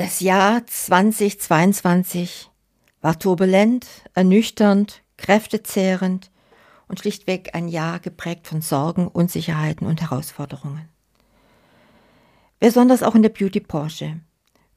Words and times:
Das 0.00 0.20
Jahr 0.20 0.66
2022 0.66 2.48
war 3.02 3.18
turbulent, 3.18 3.86
ernüchternd, 4.14 5.02
kräftezehrend 5.18 6.30
und 6.88 7.00
schlichtweg 7.00 7.54
ein 7.54 7.68
Jahr 7.68 7.98
geprägt 7.98 8.46
von 8.46 8.62
Sorgen, 8.62 9.08
Unsicherheiten 9.08 9.86
und 9.86 10.00
Herausforderungen. 10.00 10.88
Besonders 12.60 13.02
auch 13.02 13.14
in 13.14 13.20
der 13.20 13.28
Beauty-Branche. 13.28 14.20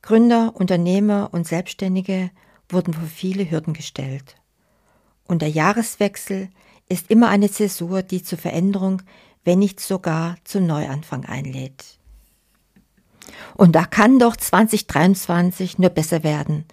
Gründer, 0.01 0.51
Unternehmer 0.57 1.29
und 1.31 1.47
Selbstständige 1.47 2.29
wurden 2.67 2.93
vor 2.93 3.07
viele 3.07 3.49
Hürden 3.49 3.73
gestellt. 3.73 4.35
Und 5.23 5.41
der 5.41 5.49
Jahreswechsel 5.49 6.49
ist 6.89 7.09
immer 7.09 7.29
eine 7.29 7.49
Zäsur, 7.49 8.03
die 8.03 8.23
zur 8.23 8.39
Veränderung, 8.39 9.01
wenn 9.45 9.59
nicht 9.59 9.79
sogar 9.79 10.35
zum 10.43 10.67
Neuanfang 10.67 11.23
einlädt. 11.23 11.97
Und 13.55 13.73
da 13.73 13.85
kann 13.85 14.19
doch 14.19 14.35
2023 14.35 15.79
nur 15.79 15.89
besser 15.89 16.23
werden. 16.23 16.65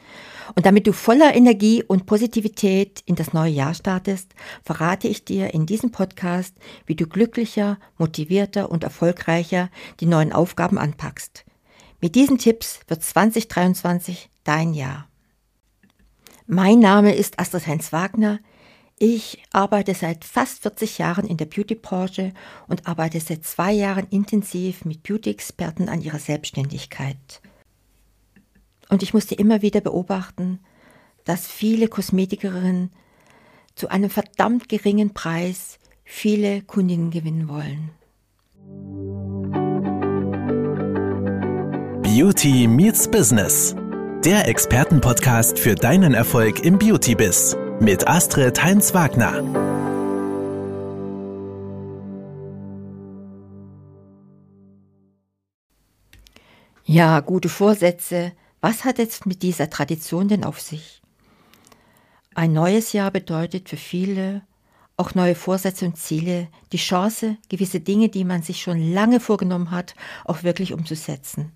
Und 0.57 0.67
damit 0.67 0.87
du 0.87 0.93
voller 0.93 1.35
Energie 1.35 1.83
und 1.83 2.07
Positivität 2.07 3.03
in 3.07 3.15
das 3.15 3.33
neue 3.33 3.53
Jahr 3.53 3.75
startest, 3.75 4.35
verrate 4.65 5.09
ich 5.09 5.25
dir 5.25 5.55
in 5.55 5.67
diesem 5.67 5.93
Podcast, 5.93 6.57
wie 6.87 6.97
du 6.97 7.07
glücklicher, 7.07 7.79
motivierter 7.99 8.71
und 8.71 8.83
erfolgreicher 8.83 9.71
die 10.01 10.07
neuen 10.07 10.33
Aufgaben 10.33 10.79
anpackst. 10.79 11.45
Mit 12.01 12.15
diesen 12.15 12.39
Tipps 12.39 12.81
wird 12.89 13.03
2023 13.03 14.31
dein 14.43 14.75
Jahr. 14.75 15.07
Mein 16.47 16.81
Name 16.81 17.15
ist 17.15 17.39
Astrid 17.39 17.67
Heinz 17.67 17.93
Wagner. 17.93 18.41
Ich 19.03 19.43
arbeite 19.51 19.95
seit 19.95 20.27
fast 20.27 20.61
40 20.61 20.99
Jahren 20.99 21.27
in 21.27 21.39
der 21.39 21.47
Beauty-Branche 21.47 22.35
und 22.69 22.87
arbeite 22.87 23.19
seit 23.19 23.47
zwei 23.47 23.73
Jahren 23.73 24.07
intensiv 24.11 24.85
mit 24.85 25.05
Beauty-Experten 25.05 25.89
an 25.89 26.03
ihrer 26.03 26.19
Selbstständigkeit. 26.19 27.41
Und 28.91 29.03
ich 29.03 29.15
musste 29.15 29.35
immer 29.35 29.63
wieder 29.63 29.81
beobachten, 29.81 30.61
dass 31.25 31.47
viele 31.47 31.89
Kosmetikerinnen 31.89 32.91
zu 33.75 33.89
einem 33.89 34.11
verdammt 34.11 34.69
geringen 34.69 35.15
Preis 35.15 35.79
viele 36.05 36.61
Kundinnen 36.61 37.11
gewinnen 37.11 37.49
wollen. 37.49 37.93
Beauty 42.03 42.69
Meets 42.69 43.11
Business. 43.11 43.75
Der 44.27 44.47
Expertenpodcast 44.47 45.59
für 45.59 45.75
deinen 45.75 46.13
Erfolg 46.13 46.63
im 46.63 46.79
Beauty-Biss 46.79 47.57
mit 47.81 48.07
Astrid 48.07 48.63
Heinz-Wagner. 48.63 49.43
Ja, 56.85 57.21
gute 57.21 57.49
Vorsätze. 57.49 58.33
Was 58.61 58.85
hat 58.85 58.99
jetzt 58.99 59.25
mit 59.25 59.43
dieser 59.43 59.71
Tradition 59.71 60.29
denn 60.29 60.45
auf 60.45 60.61
sich? 60.61 61.01
Ein 62.35 62.53
neues 62.53 62.93
Jahr 62.93 63.11
bedeutet 63.11 63.71
für 63.71 63.79
viele 63.79 64.43
auch 64.99 65.15
neue 65.15 65.35
Vorsätze 65.35 65.87
und 65.87 65.97
Ziele, 65.97 66.49
die 66.73 66.77
Chance, 66.77 67.39
gewisse 67.49 67.81
Dinge, 67.81 68.11
die 68.11 68.25
man 68.25 68.43
sich 68.43 68.61
schon 68.61 68.93
lange 68.93 69.19
vorgenommen 69.19 69.71
hat, 69.71 69.95
auch 70.27 70.43
wirklich 70.43 70.75
umzusetzen. 70.75 71.53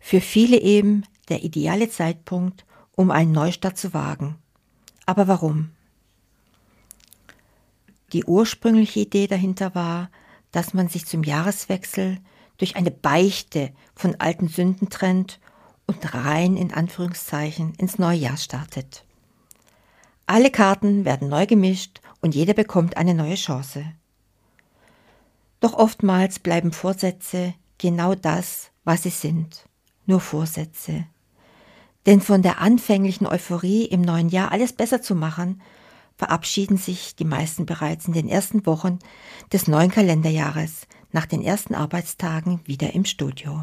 Für 0.00 0.20
viele 0.20 0.60
eben 0.60 1.04
der 1.30 1.42
ideale 1.42 1.88
Zeitpunkt, 1.88 2.66
um 2.94 3.10
einen 3.10 3.32
Neustart 3.32 3.78
zu 3.78 3.94
wagen. 3.94 4.36
Aber 5.08 5.26
warum? 5.26 5.70
Die 8.12 8.26
ursprüngliche 8.26 9.00
Idee 9.00 9.26
dahinter 9.26 9.74
war, 9.74 10.10
dass 10.52 10.74
man 10.74 10.88
sich 10.88 11.06
zum 11.06 11.22
Jahreswechsel 11.22 12.18
durch 12.58 12.76
eine 12.76 12.90
Beichte 12.90 13.72
von 13.94 14.16
alten 14.16 14.48
Sünden 14.48 14.90
trennt 14.90 15.40
und 15.86 16.14
rein 16.14 16.58
in 16.58 16.74
Anführungszeichen 16.74 17.72
ins 17.76 17.98
neue 17.98 18.18
Jahr 18.18 18.36
startet. 18.36 19.06
Alle 20.26 20.50
Karten 20.50 21.06
werden 21.06 21.30
neu 21.30 21.46
gemischt 21.46 22.02
und 22.20 22.34
jeder 22.34 22.52
bekommt 22.52 22.98
eine 22.98 23.14
neue 23.14 23.36
Chance. 23.36 23.90
Doch 25.60 25.72
oftmals 25.72 26.38
bleiben 26.38 26.70
Vorsätze 26.70 27.54
genau 27.78 28.14
das, 28.14 28.72
was 28.84 29.04
sie 29.04 29.08
sind, 29.08 29.64
nur 30.04 30.20
Vorsätze. 30.20 31.06
Denn 32.08 32.22
von 32.22 32.40
der 32.40 32.58
anfänglichen 32.58 33.26
Euphorie 33.26 33.84
im 33.84 34.00
neuen 34.00 34.30
Jahr 34.30 34.50
alles 34.50 34.72
besser 34.72 35.02
zu 35.02 35.14
machen, 35.14 35.60
verabschieden 36.16 36.78
sich 36.78 37.16
die 37.16 37.26
meisten 37.26 37.66
bereits 37.66 38.06
in 38.06 38.14
den 38.14 38.30
ersten 38.30 38.64
Wochen 38.64 38.98
des 39.52 39.68
neuen 39.68 39.90
Kalenderjahres 39.90 40.86
nach 41.12 41.26
den 41.26 41.42
ersten 41.42 41.74
Arbeitstagen 41.74 42.60
wieder 42.64 42.94
im 42.94 43.04
Studio. 43.04 43.62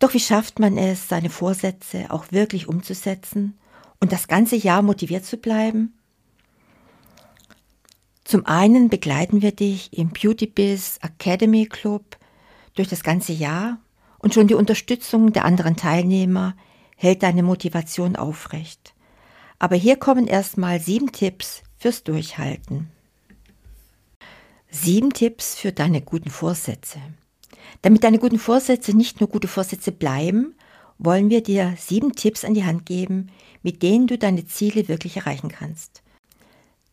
Doch 0.00 0.12
wie 0.12 0.18
schafft 0.18 0.58
man 0.58 0.76
es, 0.76 1.08
seine 1.08 1.30
Vorsätze 1.30 2.06
auch 2.10 2.32
wirklich 2.32 2.66
umzusetzen 2.66 3.56
und 4.00 4.10
das 4.10 4.26
ganze 4.26 4.56
Jahr 4.56 4.82
motiviert 4.82 5.24
zu 5.24 5.36
bleiben? 5.36 5.94
Zum 8.24 8.44
einen 8.44 8.88
begleiten 8.88 9.40
wir 9.40 9.52
dich 9.52 9.96
im 9.96 10.08
Beauty 10.08 10.48
Biz 10.48 10.98
Academy 11.00 11.66
Club 11.66 12.16
durch 12.74 12.88
das 12.88 13.04
ganze 13.04 13.34
Jahr 13.34 13.78
und 14.20 14.34
schon 14.34 14.46
die 14.46 14.54
Unterstützung 14.54 15.32
der 15.32 15.44
anderen 15.44 15.76
Teilnehmer 15.76 16.54
hält 16.96 17.22
deine 17.22 17.42
Motivation 17.42 18.16
aufrecht. 18.16 18.94
Aber 19.58 19.76
hier 19.76 19.96
kommen 19.96 20.26
erstmal 20.26 20.80
sieben 20.80 21.12
Tipps 21.12 21.62
fürs 21.76 22.04
Durchhalten. 22.04 22.90
Sieben 24.70 25.12
Tipps 25.12 25.56
für 25.56 25.72
deine 25.72 26.00
guten 26.00 26.30
Vorsätze. 26.30 27.00
Damit 27.82 28.04
deine 28.04 28.18
guten 28.18 28.38
Vorsätze 28.38 28.96
nicht 28.96 29.20
nur 29.20 29.28
gute 29.28 29.48
Vorsätze 29.48 29.92
bleiben, 29.92 30.54
wollen 30.98 31.30
wir 31.30 31.42
dir 31.42 31.74
sieben 31.78 32.14
Tipps 32.14 32.44
an 32.44 32.54
die 32.54 32.64
Hand 32.64 32.86
geben, 32.86 33.30
mit 33.62 33.82
denen 33.82 34.06
du 34.06 34.18
deine 34.18 34.46
Ziele 34.46 34.88
wirklich 34.88 35.16
erreichen 35.16 35.48
kannst. 35.48 36.02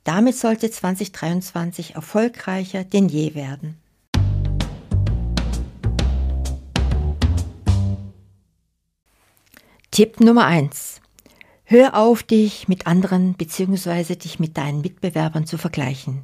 Damit 0.05 0.37
sollte 0.37 0.71
2023 0.71 1.95
erfolgreicher 1.95 2.85
denn 2.85 3.09
je 3.09 3.35
werden. 3.35 3.77
Tipp 9.97 10.19
Nummer 10.19 10.45
eins: 10.45 11.01
Hör 11.63 11.95
auf, 11.95 12.21
dich 12.21 12.67
mit 12.67 12.85
anderen 12.85 13.33
bzw. 13.33 14.15
dich 14.15 14.37
mit 14.37 14.55
deinen 14.55 14.81
Mitbewerbern 14.81 15.47
zu 15.47 15.57
vergleichen. 15.57 16.21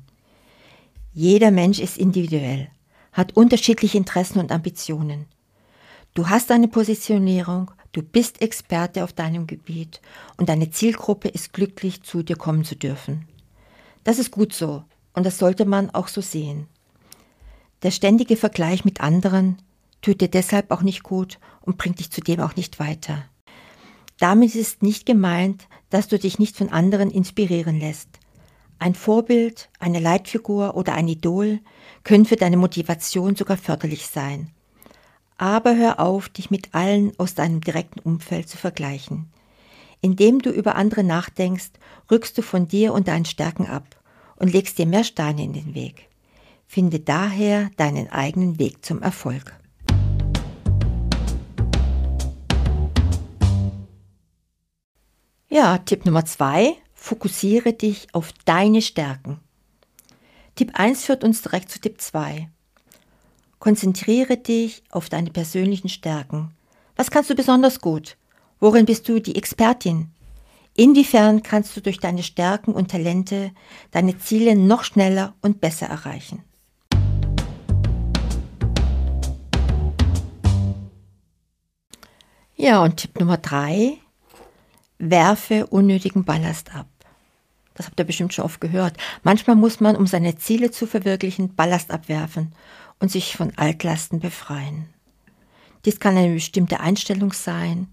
Jeder 1.12 1.50
Mensch 1.50 1.80
ist 1.80 1.98
individuell, 1.98 2.70
hat 3.14 3.36
unterschiedliche 3.36 3.98
Interessen 3.98 4.38
und 4.38 4.52
Ambitionen. 4.52 5.26
Du 6.14 6.30
hast 6.30 6.52
eine 6.52 6.68
Positionierung, 6.68 7.72
du 7.94 8.04
bist 8.04 8.44
Experte 8.44 9.04
auf 9.04 9.12
deinem 9.12 9.48
Gebiet 9.48 10.02
und 10.38 10.50
deine 10.50 10.70
Zielgruppe 10.70 11.30
ist 11.30 11.52
glücklich, 11.52 12.04
zu 12.04 12.22
dir 12.22 12.36
kommen 12.36 12.66
zu 12.66 12.76
dürfen. 12.76 13.28
Das 14.04 14.20
ist 14.20 14.30
gut 14.30 14.54
so 14.54 14.84
und 15.16 15.26
das 15.26 15.40
sollte 15.40 15.66
man 15.66 15.90
auch 15.90 16.10
so 16.10 16.22
sehen. 16.22 16.68
Der 17.82 17.90
ständige 17.90 18.38
Vergleich 18.38 18.86
mit 18.86 19.02
anderen 19.02 19.64
tut 20.04 20.22
dir 20.22 20.30
deshalb 20.30 20.70
auch 20.70 20.84
nicht 20.84 21.02
gut 21.02 21.40
und 21.62 21.80
bringt 21.80 21.98
dich 21.98 22.12
zudem 22.12 22.40
auch 22.40 22.56
nicht 22.56 22.80
weiter. 22.80 23.26
Damit 24.24 24.56
ist 24.56 24.82
nicht 24.84 25.06
gemeint, 25.06 25.68
dass 25.90 26.08
du 26.08 26.18
dich 26.18 26.40
nicht 26.40 26.56
von 26.56 26.70
anderen 26.70 27.12
inspirieren 27.12 27.78
lässt. 27.78 28.08
Ein 28.80 28.96
Vorbild, 28.96 29.68
eine 29.80 30.00
Leitfigur 30.00 30.78
oder 30.78 30.94
ein 30.94 31.10
Idol 31.10 31.60
können 32.06 32.24
für 32.24 32.38
deine 32.38 32.56
Motivation 32.56 33.36
sogar 33.36 33.58
förderlich 33.58 34.08
sein. 34.08 34.50
Aber 35.36 35.76
hör 35.76 36.00
auf, 36.00 36.30
dich 36.30 36.50
mit 36.50 36.74
allen 36.74 37.12
aus 37.20 37.36
deinem 37.36 37.60
direkten 37.60 38.00
Umfeld 38.00 38.48
zu 38.48 38.56
vergleichen. 38.56 39.30
Indem 40.00 40.40
du 40.40 40.52
über 40.52 40.76
andere 40.76 41.04
nachdenkst, 41.04 41.72
rückst 42.10 42.38
du 42.38 42.44
von 42.44 42.70
dir 42.70 42.94
und 42.94 43.10
deinen 43.10 43.26
Stärken 43.26 43.68
ab 43.68 44.02
und 44.38 44.54
legst 44.54 44.78
dir 44.78 44.86
mehr 44.86 45.04
Steine 45.04 45.44
in 45.44 45.52
den 45.52 45.76
Weg. 45.76 46.08
Finde 46.66 47.02
daher 47.02 47.72
deinen 47.76 48.10
eigenen 48.10 48.58
Weg 48.58 48.86
zum 48.86 49.02
Erfolg. 49.02 49.54
Ja, 55.56 55.78
Tipp 55.78 56.04
Nummer 56.08 56.26
zwei, 56.26 56.78
fokussiere 56.96 57.74
dich 57.74 58.08
auf 58.12 58.34
deine 58.44 58.82
Stärken. 58.82 59.40
Tipp 60.56 60.72
1 60.74 61.06
führt 61.06 61.24
uns 61.24 61.44
direkt 61.44 61.70
zu 61.70 61.80
Tipp 61.80 62.02
2. 62.02 62.50
Konzentriere 63.60 64.38
dich 64.38 64.82
auf 64.90 65.10
deine 65.10 65.30
persönlichen 65.30 65.90
Stärken. 65.90 66.56
Was 66.96 67.12
kannst 67.12 67.30
du 67.30 67.36
besonders 67.36 67.82
gut? 67.82 68.18
Worin 68.60 68.88
bist 68.88 69.08
du 69.08 69.20
die 69.20 69.36
Expertin? 69.36 70.10
Inwiefern 70.74 71.44
kannst 71.44 71.78
du 71.78 71.82
durch 71.82 72.00
deine 72.00 72.24
Stärken 72.24 72.74
und 72.74 72.90
Talente 72.90 73.52
deine 73.92 74.18
Ziele 74.18 74.56
noch 74.56 74.84
schneller 74.84 75.36
und 75.44 75.62
besser 75.62 75.86
erreichen? 75.86 76.44
Ja, 82.56 82.84
und 82.84 82.98
Tipp 82.98 83.20
Nummer 83.20 83.38
drei, 83.38 84.00
werfe 85.00 85.68
unnötigen 85.68 86.24
Ballast 86.24 86.74
ab. 86.76 86.88
Das 87.76 87.88
habt 87.88 88.00
ihr 88.00 88.06
bestimmt 88.06 88.34
schon 88.34 88.46
oft 88.46 88.62
gehört. 88.62 88.98
Manchmal 89.24 89.56
muss 89.56 89.80
man, 89.80 89.96
um 89.96 90.08
seine 90.08 90.38
Ziele 90.38 90.72
zu 90.72 90.86
verwirklichen, 90.86 91.56
Ballast 91.56 91.92
abwerfen 91.92 92.54
und 93.00 93.12
sich 93.12 93.36
von 93.36 93.52
Altlasten 93.58 94.20
befreien. 94.20 94.86
Dies 95.86 96.00
kann 96.00 96.16
eine 96.16 96.36
bestimmte 96.36 96.80
Einstellung 96.80 97.34
sein, 97.34 97.88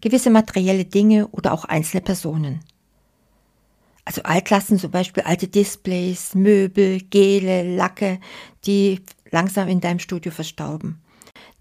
gewisse 0.00 0.30
materielle 0.30 0.84
Dinge 0.84 1.28
oder 1.28 1.52
auch 1.52 1.64
einzelne 1.64 2.02
Personen. 2.02 2.60
Also 4.04 4.22
Altlasten, 4.24 4.78
zum 4.78 4.90
Beispiel 4.90 5.22
alte 5.22 5.46
Displays, 5.46 6.34
Möbel, 6.34 7.00
Gele, 7.00 7.76
Lacke, 7.76 8.18
die 8.66 9.00
langsam 9.30 9.68
in 9.68 9.80
deinem 9.80 10.00
Studio 10.00 10.32
verstauben. 10.32 11.00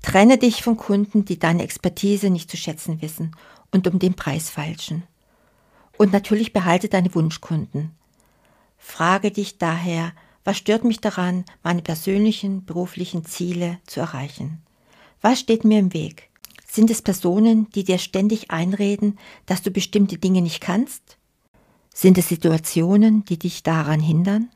Trenne 0.02 0.40
dich 0.40 0.64
von 0.64 0.76
Kunden, 0.76 1.24
die 1.26 1.38
deine 1.38 1.62
Expertise 1.62 2.32
nicht 2.32 2.50
zu 2.50 2.58
schätzen 2.58 3.04
wissen 3.04 3.36
und 3.72 3.88
um 3.88 4.00
den 4.00 4.14
Preis 4.14 4.50
feilschen. 4.50 5.04
Und 5.98 6.14
natürlich 6.14 6.54
behalte 6.54 6.90
deine 6.90 7.14
Wunschkunden. 7.14 7.92
Frage 8.78 9.32
dich 9.32 9.58
daher, 9.58 10.14
was 10.44 10.58
stört 10.58 10.84
mich 10.84 11.00
daran, 11.00 11.46
meine 11.62 11.82
persönlichen 11.82 12.66
beruflichen 12.66 13.26
Ziele 13.26 13.80
zu 13.86 14.00
erreichen? 14.00 14.64
Was 15.22 15.40
steht 15.40 15.64
mir 15.64 15.80
im 15.80 15.94
Weg? 15.94 16.30
Sind 16.68 16.90
es 16.90 17.02
Personen, 17.02 17.70
die 17.72 17.84
dir 17.84 18.00
ständig 18.00 18.50
einreden, 18.50 19.20
dass 19.46 19.62
du 19.62 19.72
bestimmte 19.72 20.18
Dinge 20.18 20.42
nicht 20.42 20.62
kannst? 20.62 21.18
Sind 21.94 22.18
es 22.18 22.30
Situationen, 22.30 23.26
die 23.26 23.38
dich 23.38 23.62
daran 23.62 24.00
hindern? 24.00 24.50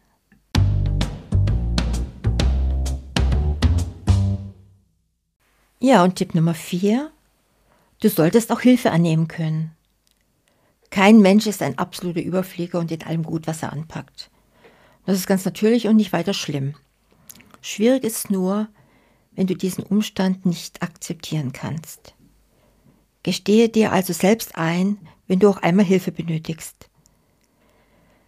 Ja, 5.79 6.03
und 6.03 6.15
Tipp 6.15 6.33
Nummer 6.33 6.55
vier. 6.55 7.11
Du 8.01 8.09
solltest 8.09 8.51
auch 8.51 8.61
Hilfe 8.61 8.91
annehmen 8.91 9.27
können. 9.27 9.71
Kein 10.89 11.19
Mensch 11.19 11.47
ist 11.47 11.61
ein 11.61 11.77
absoluter 11.77 12.21
Überflieger 12.21 12.79
und 12.79 12.91
in 12.91 13.03
allem 13.03 13.23
gut, 13.23 13.47
was 13.47 13.63
er 13.63 13.73
anpackt. 13.73 14.29
Das 15.05 15.17
ist 15.17 15.27
ganz 15.27 15.45
natürlich 15.45 15.87
und 15.87 15.95
nicht 15.97 16.13
weiter 16.13 16.33
schlimm. 16.33 16.75
Schwierig 17.61 18.03
ist 18.03 18.31
nur, 18.31 18.67
wenn 19.33 19.47
du 19.47 19.55
diesen 19.55 19.83
Umstand 19.83 20.45
nicht 20.45 20.81
akzeptieren 20.81 21.51
kannst. 21.51 22.13
Gestehe 23.23 23.69
dir 23.69 23.91
also 23.91 24.13
selbst 24.13 24.55
ein, 24.55 24.97
wenn 25.27 25.39
du 25.39 25.49
auch 25.49 25.57
einmal 25.57 25.85
Hilfe 25.85 26.11
benötigst. 26.11 26.89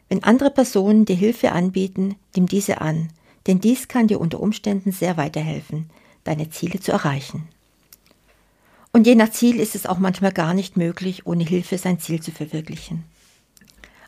Wenn 0.09 0.23
andere 0.23 0.49
Personen 0.49 1.05
dir 1.05 1.15
Hilfe 1.15 1.51
anbieten, 1.51 2.15
nimm 2.35 2.47
diese 2.47 2.81
an, 2.81 3.09
denn 3.45 3.59
dies 3.59 3.87
kann 3.87 4.07
dir 4.07 4.19
unter 4.19 4.39
Umständen 4.39 4.91
sehr 4.91 5.17
weiterhelfen, 5.17 5.89
deine 6.23 6.49
Ziele 6.49 6.79
zu 6.79 6.91
erreichen. 6.91 7.47
Und 8.97 9.05
je 9.05 9.13
nach 9.13 9.29
Ziel 9.29 9.59
ist 9.59 9.75
es 9.75 9.85
auch 9.85 9.99
manchmal 9.99 10.31
gar 10.31 10.55
nicht 10.55 10.75
möglich, 10.75 11.27
ohne 11.27 11.43
Hilfe 11.43 11.77
sein 11.77 11.99
Ziel 11.99 12.19
zu 12.19 12.31
verwirklichen. 12.31 13.03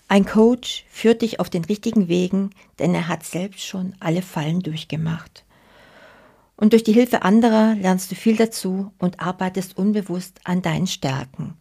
Ein 0.07 0.25
Coach 0.25 0.83
führt 0.89 1.21
dich 1.21 1.39
auf 1.39 1.47
den 1.47 1.63
richtigen 1.63 2.07
Wegen, 2.07 2.49
denn 2.79 2.95
er 2.95 3.07
hat 3.07 3.23
selbst 3.23 3.63
schon 3.63 3.93
alle 3.99 4.23
Fallen 4.23 4.61
durchgemacht. 4.61 5.45
Und 6.55 6.73
durch 6.73 6.83
die 6.83 6.93
Hilfe 6.93 7.21
anderer 7.21 7.75
lernst 7.75 8.09
du 8.09 8.15
viel 8.15 8.35
dazu 8.35 8.91
und 8.97 9.19
arbeitest 9.19 9.77
unbewusst 9.77 10.39
an 10.45 10.63
deinen 10.63 10.87
Stärken. 10.87 11.53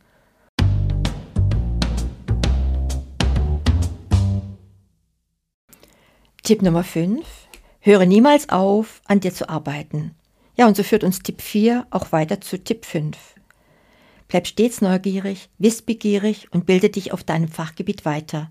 Tipp 6.42 6.62
Nummer 6.62 6.82
5. 6.82 7.26
Höre 7.80 8.06
niemals 8.06 8.48
auf, 8.48 9.02
an 9.04 9.20
dir 9.20 9.34
zu 9.34 9.50
arbeiten. 9.50 10.14
Ja, 10.58 10.66
und 10.66 10.76
so 10.76 10.82
führt 10.82 11.04
uns 11.04 11.20
Tipp 11.20 11.40
4 11.40 11.86
auch 11.90 12.10
weiter 12.10 12.40
zu 12.40 12.58
Tipp 12.58 12.84
5. 12.84 13.16
Bleib 14.26 14.48
stets 14.48 14.80
neugierig, 14.80 15.50
wissbegierig 15.58 16.48
und 16.52 16.66
bilde 16.66 16.90
dich 16.90 17.12
auf 17.12 17.22
deinem 17.22 17.46
Fachgebiet 17.46 18.04
weiter. 18.04 18.50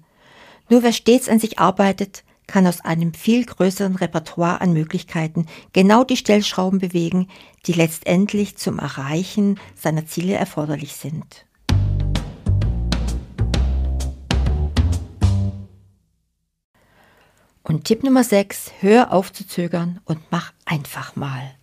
Nur 0.70 0.84
wer 0.84 0.94
stets 0.94 1.28
an 1.28 1.40
sich 1.40 1.60
arbeitet, 1.60 2.24
kann 2.48 2.66
aus 2.66 2.80
einem 2.80 3.14
viel 3.14 3.44
größeren 3.44 3.98
Repertoire 3.98 4.62
an 4.62 4.72
Möglichkeiten 4.72 5.48
genau 5.74 6.06
die 6.06 6.16
Stellschrauben 6.16 6.80
bewegen, 6.80 7.28
die 7.66 7.74
letztendlich 7.74 8.56
zum 8.56 8.80
Erreichen 8.80 9.60
seiner 9.76 10.06
Ziele 10.06 10.36
erforderlich 10.36 10.96
sind. 10.96 11.46
Und 17.64 17.84
Tipp 17.84 18.02
Nummer 18.02 18.24
6, 18.24 18.72
hör 18.80 19.12
auf 19.12 19.34
zu 19.34 19.46
zögern 19.46 20.00
und 20.06 20.22
mach 20.32 20.54
einfach 20.64 21.18
mal. 21.18 21.58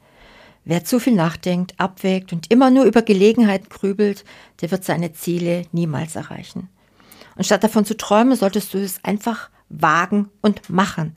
Wer 0.65 0.85
zu 0.85 0.99
viel 0.99 1.15
nachdenkt, 1.15 1.75
abwägt 1.79 2.33
und 2.33 2.51
immer 2.51 2.71
nur 2.71 2.85
über 2.85 3.03
Gelegenheiten 3.03 3.69
grübelt, 3.69 4.25
der 4.61 4.71
wird 4.71 4.85
seine 4.85 5.13
Ziele 5.13 5.67
niemals 5.73 6.17
erreichen. 6.17 6.69
Und 7.37 7.45
statt 7.45 7.65
davon 7.65 7.85
zu 7.85 7.97
träumen, 7.97 8.37
solltest 8.37 8.73
du 8.73 8.79
es 8.79 9.03
einfach 9.05 9.51
wagen 9.69 10.31
und 10.41 10.71
machen. 10.71 11.15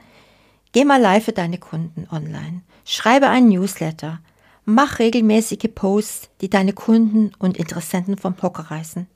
Geh 0.73 0.83
mal 0.83 1.01
live 1.01 1.25
für 1.25 1.31
deine 1.31 1.57
Kunden 1.57 2.07
online. 2.11 2.61
Schreibe 2.83 3.29
einen 3.29 3.49
Newsletter. 3.49 4.19
Mach 4.65 4.99
regelmäßige 4.99 5.69
Posts, 5.73 6.29
die 6.41 6.49
deine 6.49 6.73
Kunden 6.73 7.31
und 7.39 7.57
Interessenten 7.57 8.17
vom 8.17 8.35
Hocker 8.41 8.69
reißen. 8.69 9.07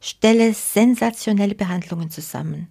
Stelle 0.00 0.52
sensationelle 0.54 1.54
Behandlungen 1.54 2.10
zusammen. 2.10 2.68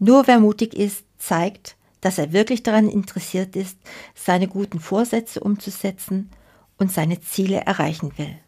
Nur 0.00 0.26
wer 0.26 0.40
mutig 0.40 0.74
ist, 0.74 1.04
zeigt, 1.18 1.76
dass 2.04 2.18
er 2.18 2.34
wirklich 2.34 2.62
daran 2.62 2.86
interessiert 2.86 3.56
ist, 3.56 3.78
seine 4.14 4.46
guten 4.46 4.78
Vorsätze 4.78 5.40
umzusetzen 5.40 6.28
und 6.76 6.92
seine 6.92 7.20
Ziele 7.22 7.60
erreichen 7.60 8.12
will. 8.18 8.38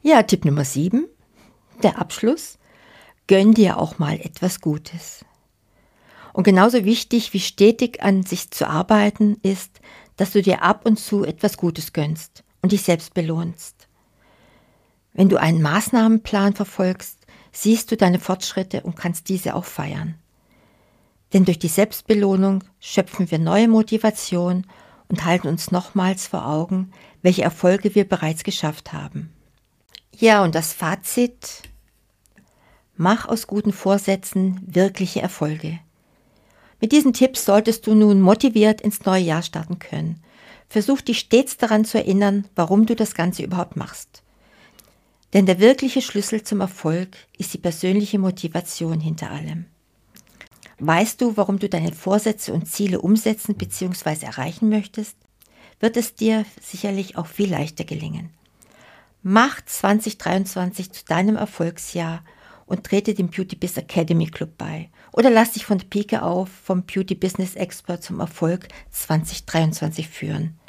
Ja, 0.00 0.22
Tipp 0.22 0.46
Nummer 0.46 0.64
7, 0.64 1.06
der 1.82 1.98
Abschluss. 1.98 2.58
Gönn 3.26 3.52
dir 3.52 3.76
auch 3.78 3.98
mal 3.98 4.18
etwas 4.18 4.62
Gutes. 4.62 5.26
Und 6.32 6.44
genauso 6.44 6.86
wichtig 6.86 7.34
wie 7.34 7.40
stetig 7.40 8.02
an 8.02 8.22
sich 8.22 8.50
zu 8.50 8.66
arbeiten 8.66 9.36
ist, 9.42 9.80
dass 10.16 10.32
du 10.32 10.40
dir 10.40 10.62
ab 10.62 10.86
und 10.86 10.98
zu 10.98 11.24
etwas 11.24 11.58
Gutes 11.58 11.92
gönnst 11.92 12.42
und 12.62 12.72
dich 12.72 12.82
selbst 12.82 13.12
belohnst. 13.12 13.86
Wenn 15.12 15.28
du 15.28 15.36
einen 15.36 15.60
Maßnahmenplan 15.60 16.54
verfolgst, 16.54 17.19
siehst 17.52 17.90
du 17.90 17.96
deine 17.96 18.18
Fortschritte 18.18 18.82
und 18.82 18.96
kannst 18.96 19.28
diese 19.28 19.54
auch 19.54 19.64
feiern. 19.64 20.14
Denn 21.32 21.44
durch 21.44 21.58
die 21.58 21.68
Selbstbelohnung 21.68 22.64
schöpfen 22.80 23.30
wir 23.30 23.38
neue 23.38 23.68
Motivation 23.68 24.66
und 25.08 25.24
halten 25.24 25.48
uns 25.48 25.70
nochmals 25.70 26.26
vor 26.26 26.46
Augen, 26.46 26.92
welche 27.22 27.42
Erfolge 27.42 27.94
wir 27.94 28.08
bereits 28.08 28.44
geschafft 28.44 28.92
haben. 28.92 29.32
Ja, 30.16 30.42
und 30.42 30.54
das 30.54 30.72
Fazit. 30.72 31.62
Mach 32.96 33.26
aus 33.26 33.46
guten 33.46 33.72
Vorsätzen 33.72 34.60
wirkliche 34.66 35.22
Erfolge. 35.22 35.78
Mit 36.80 36.92
diesen 36.92 37.12
Tipps 37.12 37.44
solltest 37.44 37.86
du 37.86 37.94
nun 37.94 38.20
motiviert 38.20 38.80
ins 38.80 39.04
neue 39.04 39.22
Jahr 39.22 39.42
starten 39.42 39.78
können. 39.78 40.22
Versuch 40.68 41.00
dich 41.00 41.18
stets 41.18 41.56
daran 41.56 41.84
zu 41.84 41.98
erinnern, 41.98 42.46
warum 42.54 42.86
du 42.86 42.94
das 42.94 43.14
Ganze 43.14 43.42
überhaupt 43.42 43.76
machst. 43.76 44.22
Denn 45.32 45.46
der 45.46 45.60
wirkliche 45.60 46.02
Schlüssel 46.02 46.42
zum 46.42 46.60
Erfolg 46.60 47.16
ist 47.38 47.54
die 47.54 47.58
persönliche 47.58 48.18
Motivation 48.18 49.00
hinter 49.00 49.30
allem. 49.30 49.66
Weißt 50.78 51.20
du, 51.20 51.36
warum 51.36 51.58
du 51.58 51.68
deine 51.68 51.92
Vorsätze 51.92 52.52
und 52.52 52.66
Ziele 52.66 53.00
umsetzen 53.00 53.54
bzw. 53.54 54.24
erreichen 54.24 54.68
möchtest, 54.68 55.16
wird 55.78 55.96
es 55.96 56.14
dir 56.14 56.44
sicherlich 56.60 57.16
auch 57.16 57.26
viel 57.26 57.50
leichter 57.50 57.84
gelingen. 57.84 58.30
Mach 59.22 59.60
2023 59.64 60.92
zu 60.92 61.04
deinem 61.04 61.36
Erfolgsjahr 61.36 62.24
und 62.64 62.84
trete 62.84 63.14
dem 63.14 63.28
Beauty 63.28 63.56
Biz 63.56 63.76
Academy 63.76 64.26
Club 64.26 64.56
bei. 64.56 64.90
Oder 65.12 65.28
lass 65.28 65.52
dich 65.52 65.66
von 65.66 65.78
der 65.78 65.86
Pike 65.86 66.22
auf 66.22 66.48
vom 66.48 66.84
Beauty 66.84 67.14
Business 67.14 67.56
Expert 67.56 68.02
zum 68.02 68.20
Erfolg 68.20 68.68
2023 68.90 70.08
führen. 70.08 70.59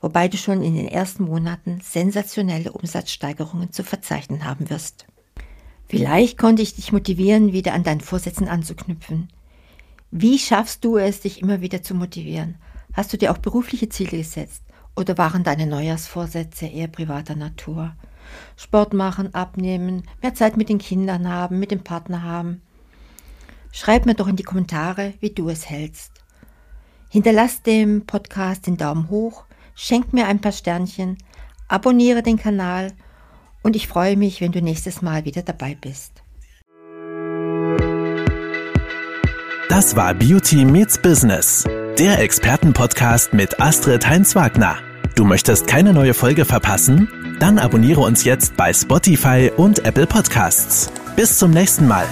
Wobei 0.00 0.28
du 0.28 0.36
schon 0.36 0.62
in 0.62 0.74
den 0.74 0.88
ersten 0.88 1.24
Monaten 1.24 1.80
sensationelle 1.82 2.72
Umsatzsteigerungen 2.72 3.72
zu 3.72 3.82
verzeichnen 3.82 4.44
haben 4.44 4.70
wirst. 4.70 5.06
Vielleicht 5.88 6.38
konnte 6.38 6.62
ich 6.62 6.76
dich 6.76 6.92
motivieren, 6.92 7.52
wieder 7.52 7.72
an 7.72 7.82
deinen 7.82 8.00
Vorsätzen 8.00 8.46
anzuknüpfen. 8.46 9.28
Wie 10.10 10.38
schaffst 10.38 10.84
du 10.84 10.98
es, 10.98 11.20
dich 11.20 11.42
immer 11.42 11.60
wieder 11.60 11.82
zu 11.82 11.94
motivieren? 11.94 12.56
Hast 12.92 13.12
du 13.12 13.16
dir 13.16 13.32
auch 13.32 13.38
berufliche 13.38 13.88
Ziele 13.88 14.18
gesetzt? 14.18 14.62
Oder 14.96 15.16
waren 15.18 15.44
deine 15.44 15.66
Neujahrsvorsätze 15.66 16.66
eher 16.66 16.88
privater 16.88 17.36
Natur? 17.36 17.94
Sport 18.56 18.92
machen, 18.92 19.34
abnehmen, 19.34 20.02
mehr 20.22 20.34
Zeit 20.34 20.56
mit 20.56 20.68
den 20.68 20.78
Kindern 20.78 21.28
haben, 21.28 21.58
mit 21.58 21.70
dem 21.70 21.84
Partner 21.84 22.22
haben? 22.22 22.62
Schreib 23.72 24.06
mir 24.06 24.14
doch 24.14 24.28
in 24.28 24.36
die 24.36 24.42
Kommentare, 24.42 25.14
wie 25.20 25.30
du 25.30 25.48
es 25.48 25.68
hältst. 25.68 26.24
Hinterlass 27.08 27.62
dem 27.62 28.06
Podcast 28.06 28.66
den 28.66 28.76
Daumen 28.76 29.08
hoch, 29.08 29.44
schenk 29.78 30.12
mir 30.12 30.26
ein 30.26 30.40
paar 30.40 30.52
Sternchen, 30.52 31.16
abonniere 31.68 32.22
den 32.22 32.36
Kanal 32.36 32.92
und 33.62 33.76
ich 33.76 33.86
freue 33.86 34.16
mich, 34.16 34.40
wenn 34.40 34.52
du 34.52 34.60
nächstes 34.60 35.02
Mal 35.02 35.24
wieder 35.24 35.42
dabei 35.42 35.76
bist. 35.80 36.22
Das 39.68 39.94
war 39.94 40.14
Beauty 40.14 40.64
Meets 40.64 41.00
Business, 41.00 41.64
der 41.98 42.18
Expertenpodcast 42.18 43.32
mit 43.32 43.60
Astrid 43.60 44.06
Heinz-Wagner. 44.08 44.78
Du 45.14 45.24
möchtest 45.24 45.66
keine 45.66 45.92
neue 45.92 46.14
Folge 46.14 46.44
verpassen? 46.44 47.08
Dann 47.38 47.58
abonniere 47.58 48.00
uns 48.00 48.24
jetzt 48.24 48.56
bei 48.56 48.72
Spotify 48.72 49.52
und 49.56 49.84
Apple 49.84 50.06
Podcasts. 50.06 50.90
Bis 51.14 51.38
zum 51.38 51.52
nächsten 51.52 51.86
Mal. 51.86 52.06